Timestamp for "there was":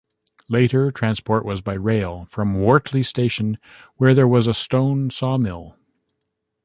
4.15-4.47